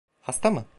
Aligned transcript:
Hasta 0.19 0.51
mı? 0.51 0.65